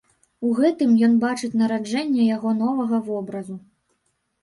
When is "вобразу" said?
3.15-3.63